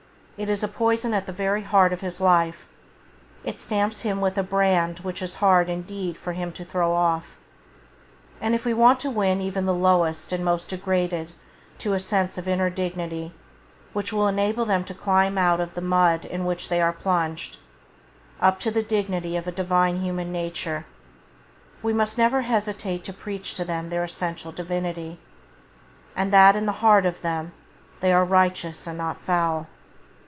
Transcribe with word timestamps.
It 0.43 0.49
is 0.49 0.63
a 0.63 0.67
poison 0.67 1.13
at 1.13 1.27
the 1.27 1.31
very 1.31 1.61
heart 1.61 1.93
of 1.93 2.01
his 2.01 2.19
life; 2.19 2.67
it 3.43 3.59
stamps 3.59 4.01
him 4.01 4.21
with 4.21 4.39
a 4.39 4.41
brand 4.41 4.97
which 5.01 5.21
it 5.21 5.25
is 5.25 5.35
hard 5.35 5.69
indeed 5.69 6.17
for 6.17 6.33
him 6.33 6.51
to 6.53 6.65
throw 6.65 6.93
off; 6.93 7.37
and 8.41 8.55
if 8.55 8.65
we 8.65 8.73
want 8.73 8.99
to 9.01 9.11
win 9.11 9.39
even 9.39 9.67
the 9.67 9.71
lowest 9.75 10.31
and 10.31 10.43
most 10.43 10.69
degraded 10.69 11.31
to 11.77 11.93
a 11.93 11.99
sense 11.99 12.39
of 12.39 12.47
inner 12.47 12.71
dignity, 12.71 13.33
which 13.93 14.11
will 14.11 14.27
enable 14.27 14.65
them 14.65 14.83
to 14.85 14.95
climb 14.95 15.37
out 15.37 15.59
of 15.59 15.75
the 15.75 15.79
mud 15.79 16.25
in 16.25 16.43
which 16.43 16.69
they 16.69 16.81
are 16.81 16.91
plunged, 16.91 17.57
up 18.41 18.59
to 18.61 18.71
the 18.71 18.81
dignity 18.81 19.37
of 19.37 19.45
a 19.45 19.51
Divine 19.51 19.97
human 19.97 20.31
nature, 20.31 20.85
we 21.83 21.93
must 21.93 22.17
never 22.17 22.39
[Page 22.41 22.49
6] 22.49 22.65
hesitate 22.65 23.03
to 23.03 23.13
preach 23.13 23.53
to 23.53 23.63
them 23.63 23.91
their 23.91 24.03
essential 24.03 24.51
Divinity, 24.51 25.19
and 26.15 26.33
that 26.33 26.55
in 26.55 26.65
the 26.65 26.71
heart 26.81 27.05
of 27.05 27.21
them 27.21 27.51
they 27.99 28.11
are 28.11 28.25
righteous 28.25 28.87
and 28.87 28.97
not 28.97 29.21
foul. 29.21 29.67